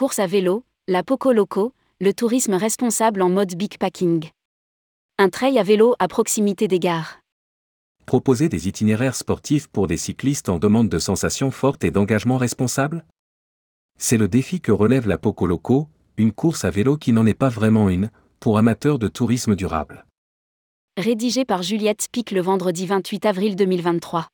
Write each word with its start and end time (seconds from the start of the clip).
course 0.00 0.18
à 0.18 0.26
vélo, 0.26 0.64
la 0.88 1.02
Poco 1.02 1.30
Loco, 1.30 1.74
le 2.00 2.14
tourisme 2.14 2.54
responsable 2.54 3.20
en 3.20 3.28
mode 3.28 3.54
big 3.54 3.76
packing. 3.76 4.30
Un 5.18 5.28
trail 5.28 5.58
à 5.58 5.62
vélo 5.62 5.94
à 5.98 6.08
proximité 6.08 6.68
des 6.68 6.78
gares. 6.78 7.20
Proposer 8.06 8.48
des 8.48 8.66
itinéraires 8.66 9.14
sportifs 9.14 9.68
pour 9.68 9.88
des 9.88 9.98
cyclistes 9.98 10.48
en 10.48 10.58
demande 10.58 10.88
de 10.88 10.98
sensations 10.98 11.50
fortes 11.50 11.84
et 11.84 11.90
d'engagement 11.90 12.38
responsable? 12.38 13.04
C'est 13.98 14.16
le 14.16 14.26
défi 14.26 14.62
que 14.62 14.72
relève 14.72 15.06
la 15.06 15.18
Poco 15.18 15.46
Loco, 15.46 15.86
une 16.16 16.32
course 16.32 16.64
à 16.64 16.70
vélo 16.70 16.96
qui 16.96 17.12
n'en 17.12 17.26
est 17.26 17.34
pas 17.34 17.50
vraiment 17.50 17.90
une, 17.90 18.10
pour 18.40 18.56
amateurs 18.56 18.98
de 18.98 19.08
tourisme 19.08 19.54
durable. 19.54 20.06
Rédigé 20.96 21.44
par 21.44 21.62
Juliette 21.62 22.00
Spic 22.00 22.30
le 22.30 22.40
vendredi 22.40 22.86
28 22.86 23.26
avril 23.26 23.54
2023. 23.54 24.28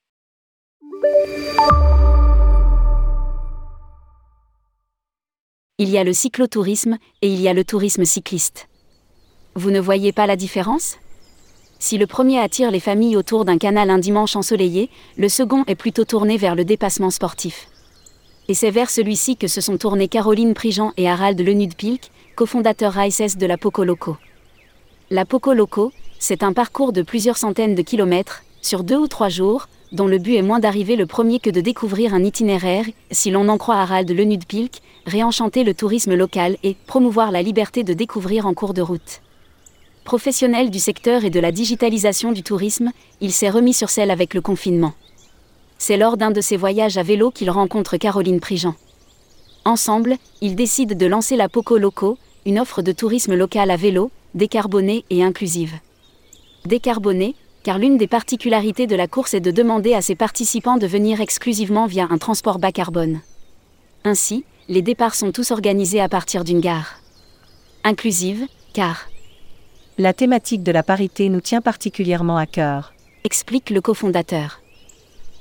Il 5.79 5.91
y 5.91 5.98
a 5.98 6.05
le 6.05 6.15
cyclotourisme 6.15 6.97
et 7.21 7.30
il 7.30 7.39
y 7.39 7.48
a 7.48 7.53
le 7.53 7.62
tourisme 7.62 8.07
cycliste. 8.07 8.66
Vous 9.55 9.71
ne 9.71 9.79
voyez 9.79 10.11
pas 10.11 10.27
la 10.27 10.35
différence? 10.35 10.97
Si 11.79 11.99
le 11.99 12.07
premier 12.07 12.39
attire 12.39 12.71
les 12.71 12.80
familles 12.80 13.15
autour 13.15 13.45
d'un 13.45 13.59
canal 13.59 13.91
un 13.91 13.99
dimanche 13.99 14.37
ensoleillé, 14.37 14.89
le 15.19 15.29
second 15.29 15.65
est 15.66 15.75
plutôt 15.75 16.07
tourné 16.07 16.39
vers 16.39 16.55
le 16.55 16.65
dépassement 16.65 17.11
sportif. 17.11 17.69
Et 18.49 18.55
c'est 18.55 18.71
vers 18.71 18.89
celui-ci 18.89 19.37
que 19.37 19.49
se 19.49 19.61
sont 19.61 19.77
tournés 19.77 20.09
Caroline 20.09 20.55
Prigent 20.55 20.95
et 20.97 21.11
Harald 21.11 21.39
Lenudpilk, 21.39 22.11
cofondateurs 22.37 22.99
ASS 22.99 23.37
de 23.37 23.45
la 23.45 23.59
Poco 23.59 23.85
Loco. 23.85 24.16
La 25.11 25.27
Poco 25.27 25.52
Loco, 25.52 25.93
c'est 26.19 26.43
un 26.43 26.55
parcours 26.55 26.95
de 26.95 27.02
plusieurs 27.02 27.37
centaines 27.37 27.74
de 27.74 27.83
kilomètres, 27.83 28.45
sur 28.63 28.83
deux 28.83 28.97
ou 28.97 29.09
trois 29.09 29.29
jours, 29.29 29.69
dont 29.92 30.06
le 30.06 30.18
but 30.18 30.36
est 30.36 30.42
moins 30.42 30.58
d'arriver 30.58 30.96
le 30.96 31.06
premier 31.06 31.38
que 31.38 31.50
de 31.50 31.60
découvrir 31.60 32.14
un 32.14 32.24
itinéraire, 32.24 32.84
si 33.10 33.30
l'on 33.30 33.48
en 33.48 33.59
croit 33.59 33.76
Harald 33.76 34.10
Lenudpilk, 34.10 34.80
réenchanter 35.06 35.65
le 35.65 35.74
tourisme 35.74 36.15
local 36.15 36.56
et 36.62 36.76
promouvoir 36.87 37.30
la 37.30 37.43
liberté 37.43 37.84
de 37.84 37.93
découvrir 37.93 38.46
en 38.46 38.54
cours 38.54 38.74
de 38.74 38.82
route. 38.82 39.20
Professionnel 40.04 40.70
du 40.70 40.78
secteur 40.78 41.24
et 41.24 41.30
de 41.30 41.40
la 41.40 41.52
digitalisation 41.52 42.32
du 42.32 42.43
tourisme, 42.43 42.93
il 43.20 43.32
s'est 43.32 43.51
remis 43.51 43.74
sur 43.74 43.90
selle 43.90 44.10
avec 44.10 44.34
le 44.34 44.40
confinement. 44.40 44.95
C'est 45.78 45.96
lors 45.96 46.16
d'un 46.16 46.30
de 46.30 46.40
ses 46.40 46.56
voyages 46.56 46.96
à 46.96 47.02
vélo 47.02 47.30
qu'il 47.30 47.50
rencontre 47.50 47.96
Caroline 47.96 48.40
Prigent. 48.40 48.74
Ensemble, 49.65 50.16
ils 50.40 50.54
décident 50.54 50.95
de 50.95 51.06
lancer 51.06 51.37
la 51.37 51.48
Poco 51.48 51.76
Loco, 51.76 52.18
une 52.45 52.60
offre 52.60 52.82
de 52.82 52.93
tourisme 52.93 53.34
local 53.34 53.71
à 53.71 53.76
vélo, 53.76 54.10
décarbonée 54.34 55.04
et 55.10 55.24
inclusive. 55.24 55.74
Décarbonée, 56.65 57.34
car 57.66 57.80
l'une 57.80 57.98
des 57.98 58.06
particularités 58.06 58.86
de 58.86 58.95
la 58.95 59.09
course 59.09 59.34
est 59.34 59.40
de 59.40 59.50
demander 59.50 59.92
à 59.92 60.00
ses 60.00 60.14
participants 60.14 60.76
de 60.76 60.86
venir 60.86 61.20
exclusivement 61.20 61.86
via 61.86 62.06
un 62.09 62.16
transport 62.16 62.60
bas 62.60 62.70
carbone. 62.70 63.22
Ainsi, 64.04 64.44
les 64.69 64.82
départs 64.82 65.16
sont 65.16 65.32
tous 65.32 65.50
organisés 65.50 66.00
à 66.00 66.09
partir 66.09 66.44
d'une 66.44 66.60
gare. 66.60 67.00
Inclusive, 67.82 68.47
car 68.72 69.09
La 69.98 70.12
thématique 70.12 70.62
de 70.62 70.70
la 70.70 70.84
parité 70.84 71.28
nous 71.28 71.41
tient 71.41 71.60
particulièrement 71.60 72.37
à 72.37 72.47
cœur. 72.47 72.92
explique 73.25 73.70
le 73.70 73.81
cofondateur. 73.81 74.60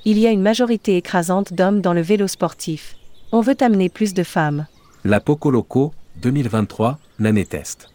Il 0.04 0.18
y 0.18 0.26
a 0.26 0.32
une 0.32 0.42
majorité 0.42 0.98
écrasante 0.98 1.54
d'hommes 1.54 1.82
dans 1.82 1.94
le 1.94 2.02
vélo 2.02 2.28
sportif. 2.28 2.96
On 3.34 3.42
veut 3.42 3.58
amener 3.62 3.90
plus 3.90 4.16
de 4.16 4.24
femmes. 4.24 4.66
La 5.04 5.20
Poco 5.20 5.52
Loco, 5.52 5.94
2023, 6.24 6.98
l'année 7.20 7.46
test. 7.46 7.95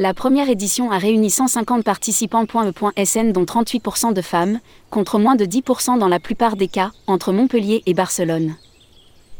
La 0.00 0.14
première 0.14 0.48
édition 0.48 0.90
a 0.90 0.96
réuni 0.96 1.28
150 1.28 1.84
participants. 1.84 2.44
.e.sn 2.44 3.32
dont 3.32 3.44
38% 3.44 4.14
de 4.14 4.22
femmes, 4.22 4.60
contre 4.88 5.18
moins 5.18 5.36
de 5.36 5.44
10% 5.44 5.98
dans 5.98 6.08
la 6.08 6.18
plupart 6.18 6.56
des 6.56 6.68
cas, 6.68 6.90
entre 7.06 7.34
Montpellier 7.34 7.82
et 7.84 7.92
Barcelone. 7.92 8.56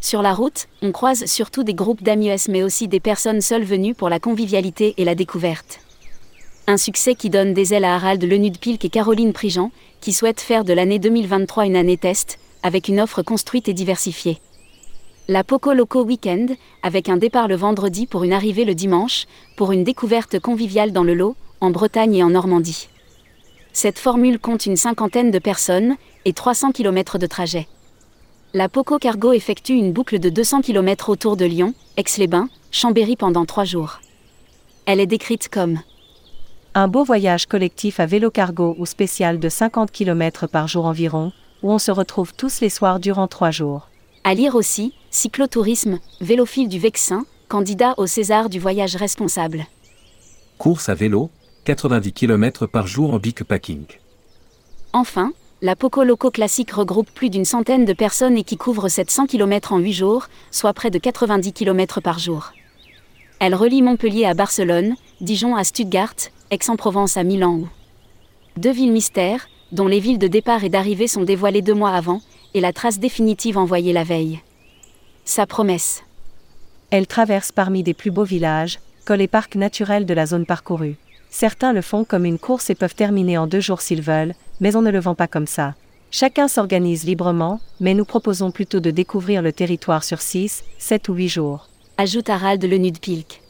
Sur 0.03 0.21
la 0.21 0.35
route, 0.35 0.69
on 0.83 0.93
croise 0.93 1.25
surtout 1.25 1.65
des 1.65 1.73
groupes 1.73 2.03
d'amis 2.03 2.45
mais 2.51 2.63
aussi 2.63 2.89
des 2.89 3.01
personnes 3.01 3.41
seules 3.41 3.65
venues 3.65 3.95
pour 3.95 4.11
la 4.11 4.21
convivialité 4.21 4.93
et 4.99 5.07
la 5.07 5.15
découverte. 5.15 5.81
Un 6.67 6.77
succès 6.77 7.15
qui 7.15 7.31
donne 7.31 7.55
des 7.55 7.73
ailes 7.73 7.87
à 7.87 7.95
Harald 7.95 8.23
Lenudpilk 8.23 8.85
et 8.85 8.91
Caroline 8.91 9.33
Prigent, 9.33 9.71
qui 10.03 10.13
souhaitent 10.13 10.43
faire 10.43 10.67
de 10.67 10.75
l'année 10.75 10.99
2023 10.99 11.65
une 11.65 11.77
année 11.77 11.97
test, 11.97 12.39
avec 12.63 12.89
une 12.89 13.01
offre 13.01 13.23
construite 13.23 13.71
et 13.71 13.73
diversifiée. 13.73 14.39
La 15.33 15.45
Poco 15.45 15.75
Loco 15.75 16.03
Weekend, 16.03 16.57
avec 16.83 17.09
un 17.09 17.17
départ 17.17 17.47
le 17.47 17.55
vendredi 17.55 18.09
pour 18.09 18.25
une 18.25 18.33
arrivée 18.33 18.65
le 18.65 18.75
dimanche, 18.75 19.27
pour 19.57 19.71
une 19.71 19.85
découverte 19.85 20.41
conviviale 20.41 20.91
dans 20.91 21.05
le 21.05 21.15
lot, 21.15 21.37
en 21.61 21.71
Bretagne 21.71 22.17
et 22.17 22.25
en 22.25 22.31
Normandie. 22.31 22.89
Cette 23.73 24.01
formule 24.01 24.41
compte 24.41 24.67
une 24.67 24.77
cinquantaine 24.77 25.31
de 25.31 25.39
personnes 25.39 25.95
et 26.25 26.33
300 26.33 26.73
km 26.73 27.17
de 27.17 27.29
trajet. 27.29 27.69
La 28.55 28.69
Poco 28.69 28.99
Cargo 28.99 29.33
effectue 29.33 29.75
une 29.75 29.93
boucle 29.93 30.19
de 30.19 30.31
200 30.31 30.63
km 30.63 31.11
autour 31.11 31.37
de 31.37 31.45
Lyon, 31.45 31.75
Aix-les-Bains, 31.97 32.49
Chambéry 32.73 33.15
pendant 33.15 33.45
trois 33.45 33.63
jours. 33.63 34.01
Elle 34.85 34.99
est 34.99 35.07
décrite 35.07 35.49
comme 35.49 35.79
Un 36.75 36.89
beau 36.89 37.05
voyage 37.05 37.47
collectif 37.47 38.01
à 38.01 38.07
vélo 38.07 38.33
cargo 38.33 38.75
ou 38.81 38.85
spécial 38.85 39.39
de 39.39 39.49
50 39.49 39.93
km 39.93 40.49
par 40.49 40.67
jour 40.67 40.87
environ, 40.87 41.31
où 41.63 41.71
on 41.71 41.79
se 41.79 41.93
retrouve 41.93 42.35
tous 42.35 42.61
les 42.61 42.69
soirs 42.69 42.99
durant 42.99 43.29
trois 43.29 43.53
jours. 43.53 43.90
À 44.23 44.35
lire 44.35 44.55
aussi, 44.55 44.93
cyclotourisme, 45.11 45.99
vélophile 46.21 46.69
du 46.69 46.79
Vexin, 46.79 47.25
candidat 47.49 47.95
au 47.97 48.07
César 48.07 48.51
du 48.51 48.61
voyage 48.61 48.97
responsable. 48.97 49.67
Course 50.59 50.91
à 50.91 50.95
vélo, 50.95 51.31
90 51.65 52.13
km 52.13 52.67
par 52.67 52.87
jour 52.87 53.15
en 53.15 53.19
big 53.19 53.43
packing. 53.45 53.87
Enfin, 54.93 55.33
la 55.63 55.75
Poco 55.75 56.05
Loco 56.05 56.31
classique 56.31 56.73
regroupe 56.73 57.11
plus 57.11 57.31
d'une 57.31 57.47
centaine 57.47 57.87
de 57.87 57.95
personnes 57.95 58.37
et 58.37 58.45
qui 58.45 58.59
couvre 58.59 58.89
700 58.89 59.27
km 59.27 59.73
en 59.73 59.79
8 59.79 59.93
jours, 59.95 60.27
soit 60.51 60.75
près 60.75 60.91
de 60.91 60.99
90 60.99 61.55
km 61.55 62.03
par 62.03 62.19
jour. 62.19 62.53
Elle 63.39 63.55
relie 63.55 63.81
Montpellier 63.81 64.27
à 64.27 64.35
Barcelone, 64.35 64.97
Dijon 65.23 65.57
à 65.57 65.65
Stuttgart, 65.65 66.15
Aix-en-Provence 66.51 67.17
à 67.17 67.25
Milan 67.25 67.55
ou 67.55 67.69
deux 68.59 68.73
villes 68.73 68.93
mystères, 68.93 69.49
dont 69.73 69.87
les 69.87 70.01
villes 70.01 70.19
de 70.19 70.27
départ 70.27 70.63
et 70.65 70.69
d'arrivée 70.69 71.07
sont 71.07 71.23
dévoilées 71.23 71.63
deux 71.63 71.75
mois 71.75 71.93
avant, 71.93 72.21
et 72.55 72.61
la 72.61 72.73
trace 72.73 72.99
définitive 72.99 73.59
envoyée 73.59 73.93
la 73.93 74.05
veille. 74.05 74.41
Sa 75.25 75.47
promesse. 75.47 76.03
Elle 76.91 77.07
traverse 77.07 77.53
parmi 77.53 77.83
des 77.83 77.95
plus 77.95 78.11
beaux 78.11 78.25
villages, 78.25 78.81
que 79.05 79.13
les 79.13 79.29
parcs 79.29 79.57
naturels 79.57 80.07
de 80.07 80.15
la 80.15 80.27
zone 80.27 80.47
parcourue. 80.47 80.97
Certains 81.31 81.73
le 81.73 81.83
font 81.83 82.05
comme 82.05 82.25
une 82.25 82.39
course 82.39 82.71
et 82.71 82.75
peuvent 82.75 82.95
terminer 82.95 83.39
en 83.39 83.47
deux 83.47 83.61
jours 83.61 83.81
s'ils 83.81 84.03
veulent, 84.03 84.35
mais 84.61 84.75
on 84.75 84.83
ne 84.83 84.91
le 84.91 84.99
vend 84.99 85.15
pas 85.15 85.29
comme 85.29 85.47
ça. 85.47 85.75
Chacun 86.11 86.49
s'organise 86.49 87.05
librement, 87.05 87.61
mais 87.79 87.95
nous 87.95 88.05
proposons 88.05 88.51
plutôt 88.51 88.81
de 88.81 88.91
découvrir 88.91 89.43
le 89.43 89.53
territoire 89.53 90.03
sur 90.03 90.21
6, 90.21 90.65
7 90.79 91.09
ou 91.09 91.15
8 91.15 91.29
jours. 91.29 91.69
Ajoute 91.99 92.29
Harald 92.29 92.65
Lenudpilk. 92.65 93.43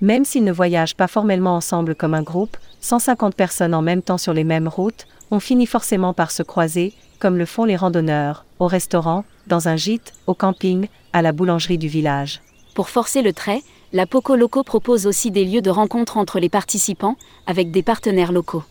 Même 0.00 0.24
s'ils 0.24 0.44
ne 0.44 0.52
voyagent 0.52 0.96
pas 0.96 1.08
formellement 1.08 1.56
ensemble 1.56 1.94
comme 1.94 2.14
un 2.14 2.22
groupe, 2.22 2.56
150 2.80 3.34
personnes 3.34 3.74
en 3.74 3.82
même 3.82 4.02
temps 4.02 4.18
sur 4.18 4.32
les 4.32 4.44
mêmes 4.44 4.68
routes, 4.68 5.06
on 5.30 5.40
finit 5.40 5.66
forcément 5.66 6.14
par 6.14 6.30
se 6.30 6.42
croiser, 6.42 6.94
comme 7.24 7.38
le 7.38 7.46
font 7.46 7.64
les 7.64 7.74
randonneurs, 7.74 8.44
au 8.58 8.66
restaurant, 8.66 9.24
dans 9.46 9.66
un 9.68 9.76
gîte, 9.76 10.12
au 10.26 10.34
camping, 10.34 10.88
à 11.14 11.22
la 11.22 11.32
boulangerie 11.32 11.78
du 11.78 11.88
village. 11.88 12.42
Pour 12.74 12.90
forcer 12.90 13.22
le 13.22 13.32
trait, 13.32 13.62
la 13.94 14.04
Poco 14.04 14.36
Loco 14.36 14.62
propose 14.62 15.06
aussi 15.06 15.30
des 15.30 15.46
lieux 15.46 15.62
de 15.62 15.70
rencontre 15.70 16.18
entre 16.18 16.38
les 16.38 16.50
participants, 16.50 17.16
avec 17.46 17.70
des 17.70 17.82
partenaires 17.82 18.30
locaux. 18.30 18.62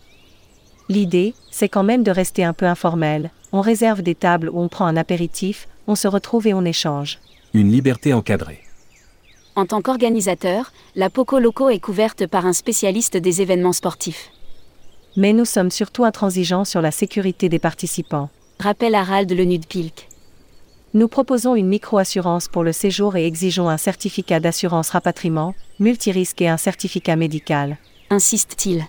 L'idée, 0.88 1.34
c'est 1.50 1.68
quand 1.68 1.82
même 1.82 2.04
de 2.04 2.12
rester 2.12 2.44
un 2.44 2.52
peu 2.52 2.66
informel. 2.66 3.32
On 3.50 3.60
réserve 3.60 4.02
des 4.02 4.14
tables 4.14 4.48
où 4.48 4.60
on 4.60 4.68
prend 4.68 4.86
un 4.86 4.96
apéritif, 4.96 5.66
on 5.88 5.96
se 5.96 6.06
retrouve 6.06 6.46
et 6.46 6.54
on 6.54 6.64
échange. 6.64 7.18
Une 7.54 7.72
liberté 7.72 8.14
encadrée. 8.14 8.60
En 9.56 9.66
tant 9.66 9.82
qu'organisateur, 9.82 10.70
la 10.94 11.10
Poco 11.10 11.40
Loco 11.40 11.70
est 11.70 11.80
couverte 11.80 12.28
par 12.28 12.46
un 12.46 12.52
spécialiste 12.52 13.16
des 13.16 13.42
événements 13.42 13.72
sportifs. 13.72 14.30
Mais 15.16 15.32
nous 15.32 15.44
sommes 15.44 15.72
surtout 15.72 16.04
intransigeants 16.04 16.64
sur 16.64 16.80
la 16.80 16.92
sécurité 16.92 17.48
des 17.48 17.58
participants. 17.58 18.30
Rappelle 18.60 18.94
Harald 18.94 19.30
Lenudpilk. 19.30 20.08
Nous 20.94 21.08
proposons 21.08 21.54
une 21.54 21.66
micro-assurance 21.66 22.48
pour 22.48 22.62
le 22.62 22.72
séjour 22.72 23.16
et 23.16 23.26
exigeons 23.26 23.68
un 23.68 23.76
certificat 23.76 24.40
d'assurance 24.40 24.90
rapatriement, 24.90 25.54
multirisque 25.80 26.40
et 26.40 26.48
un 26.48 26.56
certificat 26.56 27.16
médical. 27.16 27.78
insiste-t-il. 28.10 28.84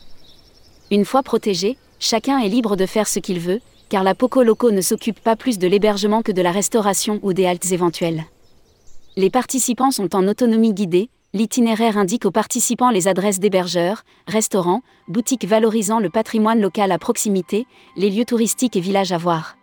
Une 0.92 1.04
fois 1.04 1.24
protégé, 1.24 1.78
chacun 2.00 2.40
est 2.40 2.48
libre 2.48 2.76
de 2.76 2.86
faire 2.86 3.08
ce 3.08 3.20
qu'il 3.20 3.40
veut, 3.40 3.60
car 3.90 4.04
la 4.04 4.16
Poco 4.16 4.44
Loco 4.44 4.72
ne 4.72 4.82
s'occupe 4.82 5.20
pas 5.20 5.36
plus 5.36 5.58
de 5.58 5.68
l'hébergement 5.68 6.22
que 6.22 6.32
de 6.32 6.42
la 6.42 6.52
restauration 6.52 7.20
ou 7.24 7.34
des 7.34 7.48
haltes 7.48 7.72
éventuelles. 7.72 8.24
Les 9.18 9.30
participants 9.30 9.92
sont 9.92 10.16
en 10.16 10.28
autonomie 10.28 10.74
guidée, 10.74 11.10
l'itinéraire 11.36 11.98
indique 11.98 12.26
aux 12.26 12.32
participants 12.32 12.92
les 12.92 13.10
adresses 13.10 13.42
d'hébergeurs, 13.42 14.04
restaurants, 14.26 14.82
boutiques 15.10 15.46
valorisant 15.46 16.00
le 16.00 16.10
patrimoine 16.10 16.62
local 16.62 16.94
à 16.94 16.98
proximité, 16.98 17.68
les 17.98 18.10
lieux 18.10 18.24
touristiques 18.24 18.78
et 18.78 18.80
villages 18.80 19.12
à 19.12 19.18
voir. 19.18 19.58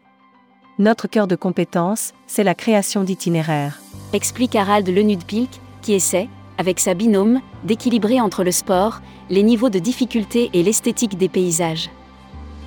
Notre 0.78 1.08
cœur 1.08 1.26
de 1.26 1.34
compétence, 1.34 2.12
c'est 2.26 2.44
la 2.44 2.54
création 2.54 3.04
d'itinéraires. 3.04 3.80
Explique 4.12 4.54
Harald 4.54 4.86
Lenudpilk, 4.86 5.48
qui 5.80 5.94
essaie, 5.94 6.28
avec 6.58 6.78
sa 6.78 6.92
binôme, 6.92 7.40
d'équilibrer 7.64 8.20
entre 8.20 8.44
le 8.44 8.52
sport, 8.52 9.00
les 9.30 9.42
niveaux 9.42 9.70
de 9.70 9.78
difficulté 9.78 10.50
et 10.52 10.62
l'esthétique 10.62 11.16
des 11.16 11.30
paysages. 11.30 11.88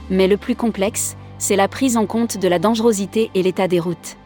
Mais 0.09 0.27
le 0.27 0.37
plus 0.37 0.55
complexe, 0.55 1.15
c'est 1.37 1.55
la 1.55 1.67
prise 1.67 1.95
en 1.95 2.07
compte 2.07 2.39
de 2.39 2.47
la 2.47 2.57
dangerosité 2.57 3.29
et 3.35 3.43
l'état 3.43 3.67
des 3.67 3.79
routes. 3.79 4.17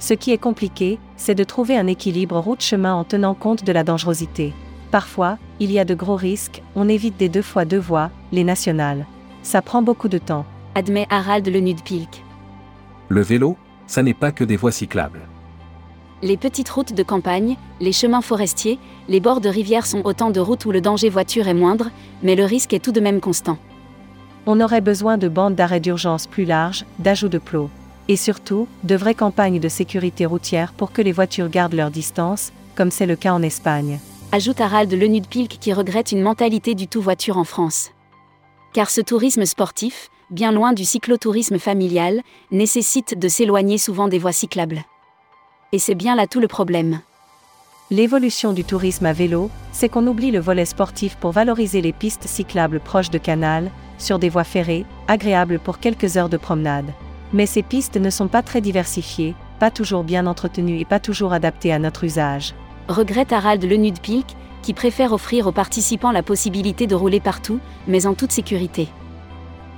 Ce 0.00 0.14
qui 0.14 0.32
est 0.32 0.38
compliqué, 0.38 0.98
c'est 1.16 1.34
de 1.34 1.44
trouver 1.44 1.76
un 1.76 1.86
équilibre 1.86 2.38
route-chemin 2.38 2.94
en 2.94 3.04
tenant 3.04 3.34
compte 3.34 3.64
de 3.64 3.72
la 3.72 3.84
dangerosité. 3.84 4.54
Parfois, 4.90 5.38
il 5.60 5.70
y 5.70 5.78
a 5.78 5.84
de 5.84 5.94
gros 5.94 6.16
risques, 6.16 6.62
on 6.74 6.88
évite 6.88 7.18
des 7.18 7.28
deux 7.28 7.42
fois 7.42 7.66
deux 7.66 7.78
voies, 7.78 8.10
les 8.32 8.42
nationales. 8.42 9.06
Ça 9.42 9.60
prend 9.60 9.82
beaucoup 9.82 10.08
de 10.08 10.18
temps. 10.18 10.46
Admet 10.74 11.06
Harald 11.10 11.46
Le 11.46 11.60
Nudpilk. 11.60 12.24
Le 13.08 13.20
vélo, 13.20 13.56
ça 13.86 14.02
n'est 14.02 14.14
pas 14.14 14.32
que 14.32 14.42
des 14.42 14.56
voies 14.56 14.72
cyclables. 14.72 15.20
Les 16.22 16.38
petites 16.38 16.70
routes 16.70 16.94
de 16.94 17.02
campagne, 17.02 17.56
les 17.80 17.92
chemins 17.92 18.22
forestiers, 18.22 18.78
les 19.08 19.20
bords 19.20 19.40
de 19.40 19.48
rivières 19.48 19.86
sont 19.86 20.02
autant 20.04 20.30
de 20.30 20.40
routes 20.40 20.64
où 20.64 20.72
le 20.72 20.80
danger 20.80 21.10
voiture 21.10 21.46
est 21.46 21.54
moindre, 21.54 21.90
mais 22.22 22.36
le 22.36 22.44
risque 22.44 22.72
est 22.72 22.82
tout 22.82 22.92
de 22.92 23.00
même 23.00 23.20
constant. 23.20 23.58
On 24.46 24.60
aurait 24.60 24.80
besoin 24.80 25.18
de 25.18 25.28
bandes 25.28 25.54
d'arrêt 25.54 25.80
d'urgence 25.80 26.26
plus 26.26 26.46
larges, 26.46 26.86
d'ajouts 26.98 27.28
de 27.28 27.38
plots. 27.38 27.70
Et 28.10 28.16
surtout, 28.16 28.66
de 28.82 28.96
vraies 28.96 29.14
campagnes 29.14 29.60
de 29.60 29.68
sécurité 29.68 30.26
routière 30.26 30.72
pour 30.72 30.90
que 30.90 31.00
les 31.00 31.12
voitures 31.12 31.48
gardent 31.48 31.74
leur 31.74 31.92
distance, 31.92 32.52
comme 32.74 32.90
c'est 32.90 33.06
le 33.06 33.14
cas 33.14 33.32
en 33.32 33.40
Espagne. 33.40 34.00
Ajoute 34.32 34.60
Harald 34.60 34.92
Le 34.92 35.06
Nudpilk 35.06 35.60
qui 35.60 35.72
regrette 35.72 36.10
une 36.10 36.20
mentalité 36.20 36.74
du 36.74 36.88
tout 36.88 37.00
voiture 37.00 37.38
en 37.38 37.44
France. 37.44 37.92
Car 38.72 38.90
ce 38.90 39.00
tourisme 39.00 39.44
sportif, 39.44 40.08
bien 40.28 40.50
loin 40.50 40.72
du 40.72 40.84
cyclotourisme 40.84 41.60
familial, 41.60 42.22
nécessite 42.50 43.16
de 43.16 43.28
s'éloigner 43.28 43.78
souvent 43.78 44.08
des 44.08 44.18
voies 44.18 44.32
cyclables. 44.32 44.82
Et 45.70 45.78
c'est 45.78 45.94
bien 45.94 46.16
là 46.16 46.26
tout 46.26 46.40
le 46.40 46.48
problème. 46.48 47.02
L'évolution 47.92 48.52
du 48.52 48.64
tourisme 48.64 49.06
à 49.06 49.12
vélo, 49.12 49.50
c'est 49.70 49.88
qu'on 49.88 50.08
oublie 50.08 50.32
le 50.32 50.40
volet 50.40 50.64
sportif 50.64 51.14
pour 51.14 51.30
valoriser 51.30 51.80
les 51.80 51.92
pistes 51.92 52.26
cyclables 52.26 52.80
proches 52.80 53.10
de 53.10 53.18
canal, 53.18 53.70
sur 53.98 54.18
des 54.18 54.30
voies 54.30 54.42
ferrées, 54.42 54.84
agréables 55.06 55.60
pour 55.60 55.78
quelques 55.78 56.16
heures 56.16 56.28
de 56.28 56.38
promenade. 56.38 56.92
Mais 57.32 57.46
ces 57.46 57.62
pistes 57.62 57.96
ne 57.96 58.10
sont 58.10 58.28
pas 58.28 58.42
très 58.42 58.60
diversifiées, 58.60 59.34
pas 59.58 59.70
toujours 59.70 60.04
bien 60.04 60.26
entretenues 60.26 60.80
et 60.80 60.84
pas 60.84 61.00
toujours 61.00 61.32
adaptées 61.32 61.72
à 61.72 61.78
notre 61.78 62.04
usage. 62.04 62.54
Regrette 62.88 63.32
Harald 63.32 63.62
Le 63.64 63.76
Nudpilk, 63.76 64.26
qui 64.62 64.74
préfère 64.74 65.12
offrir 65.12 65.46
aux 65.46 65.52
participants 65.52 66.12
la 66.12 66.22
possibilité 66.22 66.86
de 66.86 66.94
rouler 66.94 67.20
partout, 67.20 67.60
mais 67.86 68.06
en 68.06 68.14
toute 68.14 68.32
sécurité. 68.32 68.88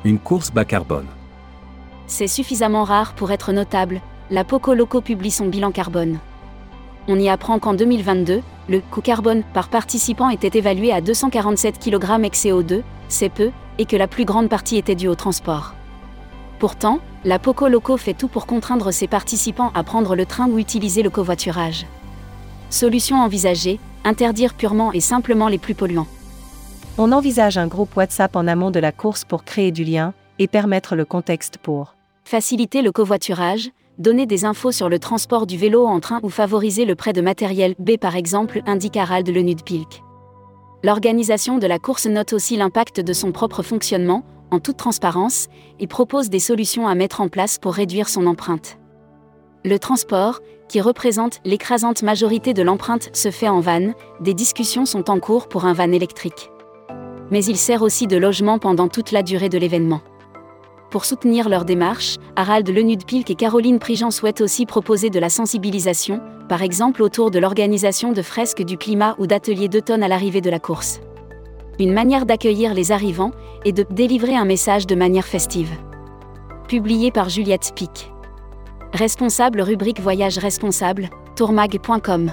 Une 0.05 0.19
course 0.19 0.51
bas 0.51 0.65
carbone. 0.65 1.07
C'est 2.07 2.27
suffisamment 2.27 2.85
rare 2.85 3.15
pour 3.15 3.31
être 3.31 3.53
notable, 3.53 4.01
la 4.31 4.45
Poco 4.45 4.75
Loco 4.75 5.01
publie 5.01 5.31
son 5.31 5.47
bilan 5.47 5.73
carbone. 5.73 6.19
On 7.09 7.19
y 7.19 7.29
apprend 7.29 7.59
qu'en 7.59 7.75
2022, 7.75 8.43
le 8.69 8.81
coût 8.81 9.01
carbone 9.01 9.43
par 9.53 9.69
participant 9.69 10.31
était 10.31 10.57
évalué 10.59 10.93
à 10.93 11.01
247 11.01 11.79
kg 11.79 12.25
ex 12.25 12.45
CO2, 12.45 12.83
c'est 13.09 13.29
peu, 13.29 13.51
et 13.79 13.87
que 13.87 13.97
la 13.97 14.07
plus 14.07 14.25
grande 14.25 14.49
partie 14.49 14.77
était 14.77 14.95
due 14.95 15.09
au 15.09 15.15
transport. 15.15 15.75
Pourtant, 16.59 17.01
la 17.25 17.39
Poco 17.39 17.69
Loco 17.69 17.97
fait 17.97 18.15
tout 18.15 18.29
pour 18.29 18.47
contraindre 18.47 18.93
ses 18.93 19.07
participants 19.07 19.71
à 19.75 19.85
prendre 19.85 20.17
le 20.17 20.27
train 20.27 20.49
ou 20.49 20.59
utiliser 20.59 21.03
le 21.03 21.11
covoiturage. 21.11 21.87
Solution 22.69 23.17
envisagée, 23.17 23.79
interdire 24.05 24.55
purement 24.55 24.93
et 24.93 25.01
simplement 25.01 25.49
les 25.49 25.59
plus 25.59 25.75
polluants. 25.75 26.09
On 26.99 27.13
envisage 27.13 27.59
un 27.59 27.69
groupe 27.69 27.97
WhatsApp 27.97 28.35
en 28.35 28.47
amont 28.47 28.71
de 28.71 28.81
la 28.81 28.93
course 28.93 29.25
pour 29.25 29.45
créer 29.45 29.71
du 29.71 29.85
lien 29.85 30.15
et 30.39 30.49
permettre 30.49 30.97
le 30.97 31.05
contexte 31.05 31.59
pour 31.59 31.95
faciliter 32.25 32.83
le 32.83 32.93
covoiturage, 32.93 33.71
donner 33.99 34.27
des 34.27 34.45
infos 34.45 34.73
sur 34.73 34.89
le 34.89 34.99
transport 34.99 35.47
du 35.47 35.57
vélo 35.57 35.87
en 35.87 36.01
train 36.01 36.19
ou 36.23 36.29
favoriser 36.29 36.85
le 36.85 36.95
prêt 36.95 37.13
de 37.13 37.21
matériel 37.21 37.75
B 37.79 37.99
par 37.99 38.17
exemple, 38.17 38.63
indique 38.67 38.97
Harald 38.97 39.29
Le 39.29 39.43
Nudpilk. 39.43 40.03
L'organisation 40.83 41.59
de 41.59 41.67
la 41.69 41.79
course 41.79 42.07
note 42.07 42.33
aussi 42.33 42.57
l'impact 42.57 43.01
de 43.01 43.13
son 43.13 43.31
propre 43.31 43.63
fonctionnement, 43.63 44.25
en 44.53 44.61
toute 44.61 44.77
transparence, 44.77 45.49
et 45.81 45.87
propose 45.87 46.31
des 46.31 46.39
solutions 46.39 46.87
à 46.87 46.95
mettre 46.95 47.21
en 47.21 47.29
place 47.29 47.59
pour 47.59 47.75
réduire 47.75 48.09
son 48.09 48.27
empreinte. 48.27 48.79
Le 49.65 49.79
transport, 49.79 50.41
qui 50.69 50.81
représente 50.81 51.41
l'écrasante 51.45 52.03
majorité 52.03 52.55
de 52.55 52.63
l'empreinte, 52.63 53.11
se 53.13 53.31
fait 53.31 53.49
en 53.49 53.61
van, 53.61 53.93
des 54.21 54.35
discussions 54.35 54.87
sont 54.87 55.11
en 55.11 55.19
cours 55.19 55.49
pour 55.49 55.65
un 55.65 55.73
van 55.73 55.93
électrique. 55.93 56.51
Mais 57.31 57.45
il 57.45 57.57
sert 57.57 57.83
aussi 57.83 58.07
de 58.07 58.17
logement 58.17 58.59
pendant 58.59 58.89
toute 58.89 59.11
la 59.11 59.23
durée 59.23 59.49
de 59.49 59.59
l'événement. 59.59 60.01
Pour 60.91 61.07
soutenir 61.07 61.49
leur 61.49 61.65
démarche, 61.65 62.17
Harald 62.37 62.69
Lenudpilk 62.69 63.31
et 63.31 63.35
Caroline 63.35 63.79
Prigent 63.79 64.11
souhaitent 64.11 64.43
aussi 64.43 64.67
proposer 64.67 65.09
de 65.09 65.19
la 65.19 65.31
sensibilisation, 65.31 66.21
par 66.49 66.61
exemple 66.61 67.03
autour 67.03 67.31
de 67.31 67.39
l'organisation 67.39 68.13
de 68.13 68.21
fresques 68.21 68.63
du 68.63 68.77
climat 68.77 69.15
ou 69.19 69.27
d'ateliers 69.27 69.69
d'automne 69.69 70.03
à 70.03 70.09
l'arrivée 70.09 70.43
de 70.43 70.51
la 70.51 70.59
course. 70.59 71.01
Une 71.83 71.93
manière 71.93 72.27
d'accueillir 72.27 72.75
les 72.75 72.93
arrivants 72.93 73.33
et 73.65 73.73
de 73.73 73.85
délivrer 73.91 74.37
un 74.37 74.45
message 74.45 74.87
de 74.87 74.95
manière 74.95 75.27
festive. 75.27 75.73
Publié 76.69 77.11
par 77.11 77.29
Juliette 77.29 77.73
Pic. 77.75 78.13
Responsable 78.93 79.61
rubrique 79.61 79.99
Voyage 79.99 80.39
responsable, 80.39 81.11
tourmag.com. 81.35 82.31